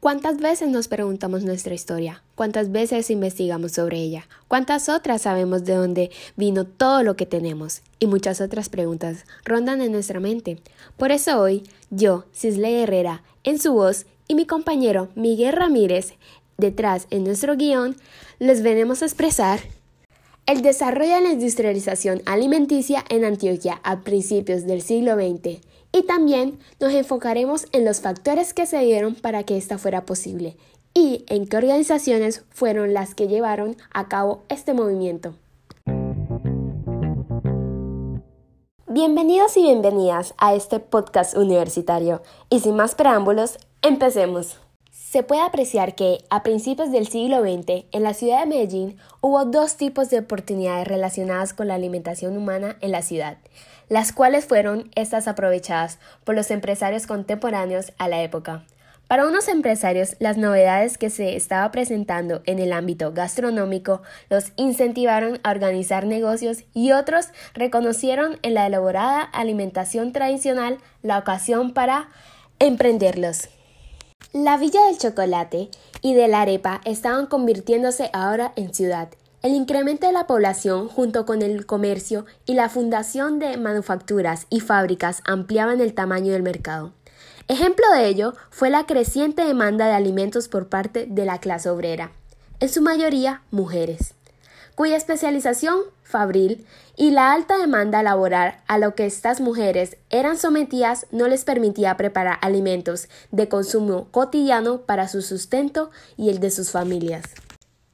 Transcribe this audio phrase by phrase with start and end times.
[0.00, 2.22] ¿Cuántas veces nos preguntamos nuestra historia?
[2.36, 4.28] ¿Cuántas veces investigamos sobre ella?
[4.46, 7.82] ¿Cuántas otras sabemos de dónde vino todo lo que tenemos?
[7.98, 10.60] Y muchas otras preguntas rondan en nuestra mente.
[10.96, 16.14] Por eso hoy, yo, Cisley Herrera, en su voz, y mi compañero Miguel Ramírez,
[16.58, 17.96] detrás en nuestro guion,
[18.38, 19.58] les venimos a expresar
[20.46, 25.60] el desarrollo de la industrialización alimenticia en Antioquia a principios del siglo XX
[25.92, 30.56] y también nos enfocaremos en los factores que se dieron para que esta fuera posible
[30.94, 35.34] y en qué organizaciones fueron las que llevaron a cabo este movimiento.
[38.86, 44.58] Bienvenidos y bienvenidas a este podcast universitario y sin más preámbulos, empecemos.
[45.10, 49.46] Se puede apreciar que a principios del siglo XX en la ciudad de Medellín hubo
[49.46, 53.38] dos tipos de oportunidades relacionadas con la alimentación humana en la ciudad,
[53.88, 58.66] las cuales fueron estas aprovechadas por los empresarios contemporáneos a la época.
[59.06, 65.40] Para unos empresarios, las novedades que se estaba presentando en el ámbito gastronómico los incentivaron
[65.42, 72.10] a organizar negocios y otros reconocieron en la elaborada alimentación tradicional la ocasión para
[72.58, 73.48] emprenderlos.
[74.34, 75.68] La Villa del Chocolate
[76.00, 79.08] y de la Arepa estaban convirtiéndose ahora en ciudad.
[79.42, 84.60] El incremento de la población junto con el comercio y la fundación de manufacturas y
[84.60, 86.92] fábricas ampliaban el tamaño del mercado.
[87.48, 92.12] Ejemplo de ello fue la creciente demanda de alimentos por parte de la clase obrera,
[92.60, 94.14] en su mayoría mujeres
[94.78, 101.06] cuya especialización fabril y la alta demanda laboral a lo que estas mujeres eran sometidas
[101.10, 106.70] no les permitía preparar alimentos de consumo cotidiano para su sustento y el de sus
[106.70, 107.24] familias.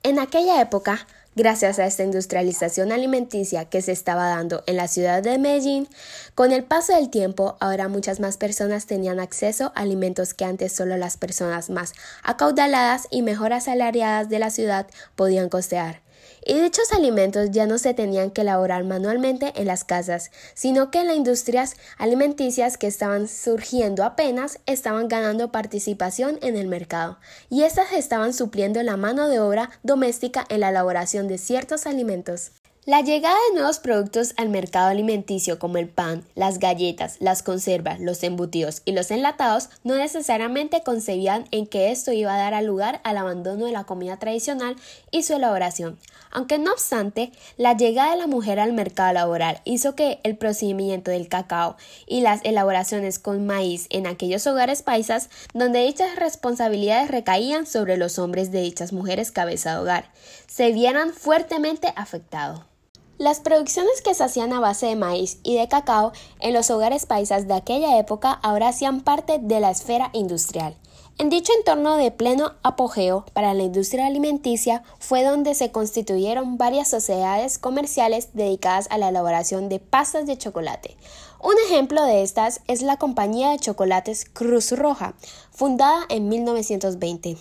[0.04, 5.22] En aquella época, gracias a esta industrialización alimenticia que se estaba dando en la ciudad
[5.22, 5.88] de Medellín,
[6.34, 10.72] con el paso del tiempo ahora muchas más personas tenían acceso a alimentos que antes
[10.72, 16.03] solo las personas más acaudaladas y mejor asalariadas de la ciudad podían costear
[16.44, 21.00] y dichos alimentos ya no se tenían que elaborar manualmente en las casas, sino que
[21.00, 27.18] en las industrias alimenticias que estaban surgiendo apenas estaban ganando participación en el mercado,
[27.48, 32.52] y estas estaban supliendo la mano de obra doméstica en la elaboración de ciertos alimentos.
[32.86, 37.98] La llegada de nuevos productos al mercado alimenticio como el pan, las galletas, las conservas,
[37.98, 43.00] los embutidos y los enlatados no necesariamente concebían en que esto iba a dar lugar
[43.02, 44.76] al abandono de la comida tradicional
[45.10, 45.98] y su elaboración,
[46.30, 51.10] aunque no obstante, la llegada de la mujer al mercado laboral hizo que el procedimiento
[51.10, 57.64] del cacao y las elaboraciones con maíz en aquellos hogares paisas donde dichas responsabilidades recaían
[57.64, 60.10] sobre los hombres de dichas mujeres cabeza de hogar,
[60.48, 62.73] se vieran fuertemente afectados.
[63.16, 66.10] Las producciones que se hacían a base de maíz y de cacao
[66.40, 70.76] en los hogares paisas de aquella época ahora hacían parte de la esfera industrial.
[71.16, 76.88] En dicho entorno de pleno apogeo para la industria alimenticia fue donde se constituyeron varias
[76.88, 80.96] sociedades comerciales dedicadas a la elaboración de pastas de chocolate.
[81.40, 85.14] Un ejemplo de estas es la compañía de chocolates Cruz Roja,
[85.52, 87.36] fundada en 1920.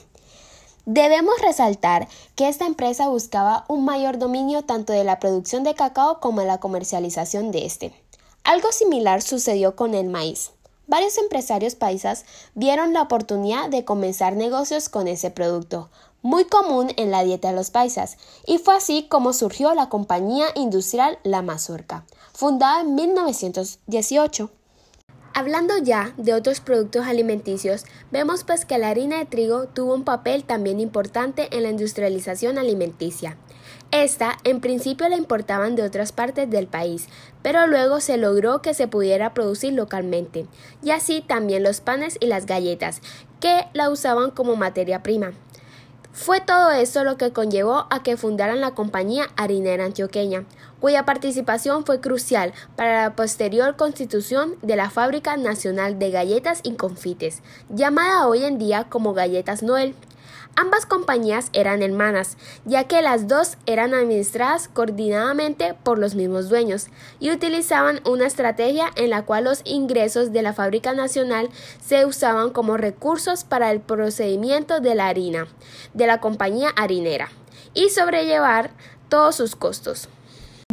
[0.86, 6.20] Debemos resaltar que esta empresa buscaba un mayor dominio tanto de la producción de cacao
[6.20, 7.94] como de la comercialización de este.
[8.44, 10.52] Algo similar sucedió con el maíz.
[10.88, 15.90] Varios empresarios paisas vieron la oportunidad de comenzar negocios con ese producto,
[16.22, 20.48] muy común en la dieta de los paisas, y fue así como surgió la compañía
[20.56, 24.50] industrial La Mazorca, fundada en 1918.
[25.36, 30.04] Hablando ya de otros productos alimenticios, vemos pues que la harina de trigo tuvo un
[30.04, 33.36] papel también importante en la industrialización alimenticia.
[33.90, 37.08] Esta en principio la importaban de otras partes del país,
[37.42, 40.46] pero luego se logró que se pudiera producir localmente,
[40.84, 43.02] y así también los panes y las galletas,
[43.40, 45.34] que la usaban como materia prima.
[46.12, 50.46] Fue todo esto lo que conllevó a que fundaran la compañía harinera antioqueña,
[50.84, 56.74] cuya participación fue crucial para la posterior constitución de la Fábrica Nacional de Galletas y
[56.74, 59.96] Confites, llamada hoy en día como Galletas Noel.
[60.57, 62.36] Ambas compañías eran hermanas,
[62.66, 66.88] ya que las dos eran administradas coordinadamente por los mismos dueños
[67.22, 71.50] y utilizaban una estrategia en la cual los ingresos de la fábrica nacional
[71.81, 75.48] se usaban como recursos para el procedimiento de la harina
[75.94, 77.30] de la compañía harinera
[77.74, 78.72] y sobrellevar
[79.07, 80.10] todos sus costos.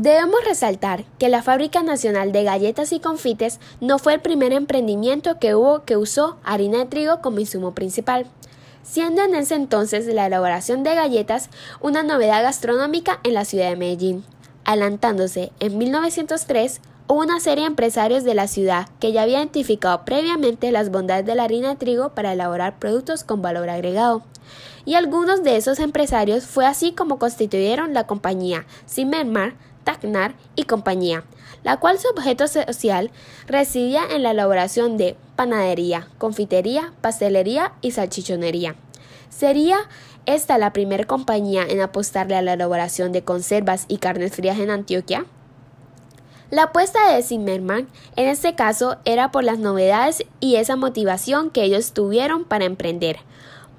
[0.03, 5.39] Debemos resaltar que la Fábrica Nacional de Galletas y Confites no fue el primer emprendimiento
[5.39, 8.25] que hubo que usó harina de trigo como insumo principal
[8.83, 11.51] siendo en ese entonces la elaboración de galletas
[11.83, 14.25] una novedad gastronómica en la ciudad de Medellín,
[14.65, 20.07] adelantándose en 1903 hubo una serie de empresarios de la ciudad que ya había identificado
[20.07, 24.23] previamente las bondades de la harina de trigo para elaborar productos con valor agregado.
[24.85, 29.55] Y algunos de esos empresarios fue así como constituyeron la compañía Zimmermann,
[29.85, 31.25] Tacnar y compañía,
[31.63, 33.11] la cual su objeto social
[33.47, 38.77] residía en la elaboración de panadería, confitería, pastelería y salchichonería.
[39.29, 39.79] Sería
[40.27, 44.71] esta la primera compañía en apostarle a la elaboración de conservas y carnes frías en
[44.71, 45.25] Antioquia.
[46.51, 51.63] La apuesta de Zimmerman en este caso era por las novedades y esa motivación que
[51.63, 53.21] ellos tuvieron para emprender,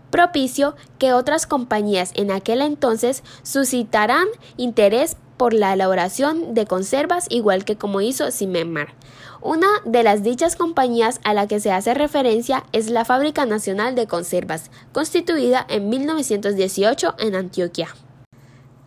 [0.10, 4.28] propicio que otras compañías en aquel entonces suscitarán
[4.58, 8.90] interés por la elaboración de conservas igual que como hizo Zimmermann.
[9.42, 13.96] Una de las dichas compañías a la que se hace referencia es la Fábrica Nacional
[13.96, 17.88] de Conservas, constituida en 1918 en Antioquia.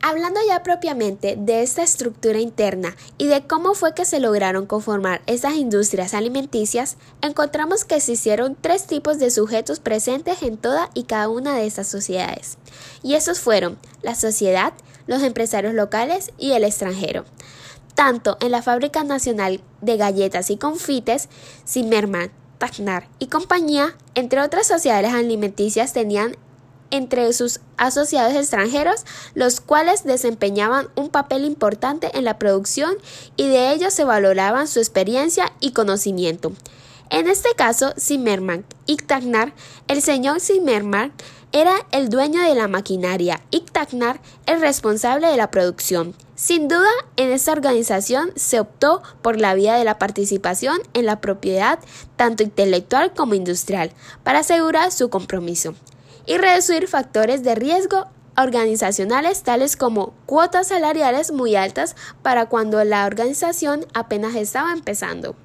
[0.01, 5.23] Hablando ya propiamente de esta estructura interna y de cómo fue que se lograron conformar
[5.27, 11.05] estas industrias alimenticias, encontramos que se hicieron tres tipos de sujetos presentes en toda y
[11.05, 12.59] cada una de estas sociedades.
[13.03, 14.73] Y esos fueron la sociedad,
[15.06, 17.25] los empresarios locales y el extranjero.
[17.95, 21.29] Tanto en la Fábrica Nacional de Galletas y Confites,
[21.67, 26.37] Zimmermann, Tacnar y compañía, entre otras sociedades alimenticias, tenían
[26.91, 29.05] entre sus asociados extranjeros,
[29.35, 32.95] los cuales desempeñaban un papel importante en la producción
[33.37, 36.53] y de ellos se valoraban su experiencia y conocimiento.
[37.11, 39.55] En este caso, Zimmermann y Tacnar,
[39.89, 41.12] el señor Zimmermann
[41.55, 46.15] era el dueño de la maquinaria y Tacnar el responsable de la producción.
[46.35, 51.21] Sin duda, en esta organización se optó por la vía de la participación en la
[51.21, 51.79] propiedad
[52.17, 53.93] tanto intelectual como industrial
[54.25, 55.77] para asegurar su compromiso
[56.27, 58.06] y reducir factores de riesgo
[58.37, 65.37] organizacionales tales como cuotas salariales muy altas para cuando la organización apenas estaba empezando.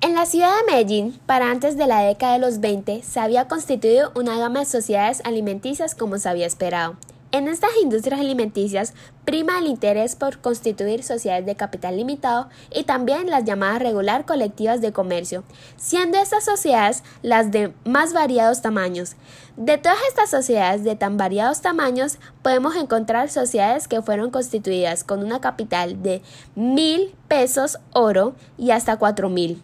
[0.00, 3.48] En la ciudad de Medellín, para antes de la década de los 20, se había
[3.48, 6.96] constituido una gama de sociedades alimenticias como se había esperado.
[7.32, 13.28] En estas industrias alimenticias prima el interés por constituir sociedades de capital limitado y también
[13.28, 15.42] las llamadas regular colectivas de comercio,
[15.76, 19.16] siendo estas sociedades las de más variados tamaños.
[19.56, 25.24] De todas estas sociedades de tan variados tamaños podemos encontrar sociedades que fueron constituidas con
[25.24, 26.22] una capital de
[26.54, 29.60] mil pesos oro y hasta cuatro mil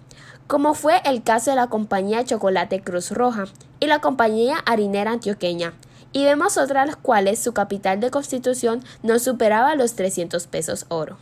[0.47, 3.47] como fue el caso de la compañía Chocolate Cruz Roja
[3.81, 5.73] y la compañía harinera antioqueña,
[6.13, 11.17] y vemos otras las cuales su capital de constitución no superaba los 300 pesos oro.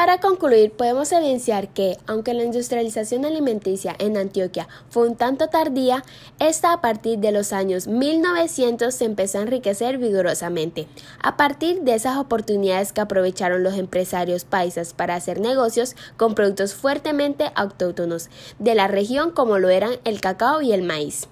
[0.00, 6.02] Para concluir, podemos evidenciar que, aunque la industrialización alimenticia en Antioquia fue un tanto tardía,
[6.38, 10.86] esta a partir de los años 1900 se empezó a enriquecer vigorosamente.
[11.22, 16.72] A partir de esas oportunidades que aprovecharon los empresarios paisas para hacer negocios con productos
[16.72, 21.28] fuertemente autóctonos de la región como lo eran el cacao y el maíz.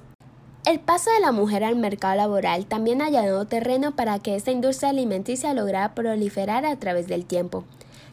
[0.67, 4.91] El paso de la mujer al mercado laboral también allanó terreno para que esta industria
[4.91, 7.65] alimenticia lograra proliferar a través del tiempo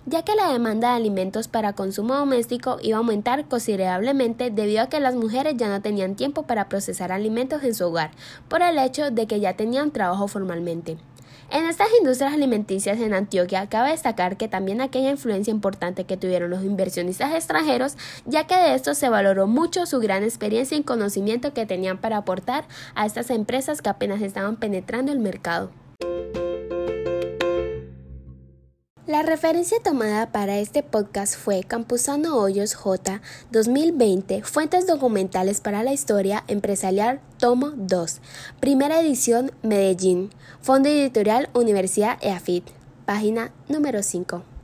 [0.06, 4.90] ya que la demanda de alimentos para consumo doméstico iba a aumentar considerablemente debido a
[4.90, 8.12] que las mujeres ya no tenían tiempo para procesar alimentos en su hogar,
[8.48, 10.98] por el hecho de que ya tenían trabajo formalmente.
[11.52, 16.50] En estas industrias alimenticias en Antioquia cabe destacar que también aquella influencia importante que tuvieron
[16.50, 21.54] los inversionistas extranjeros, ya que de esto se valoró mucho su gran experiencia y conocimiento
[21.54, 22.66] que tenían para aportar
[22.96, 25.70] a estas empresas que apenas estaban penetrando el mercado.
[29.08, 33.22] La referencia tomada para este podcast fue Campuzano Hoyos J
[33.52, 38.20] 2020, Fuentes documentales para la historia empresarial, tomo 2,
[38.60, 42.66] primera edición Medellín, Fondo Editorial Universidad EAFIT,
[43.06, 44.55] página número 5.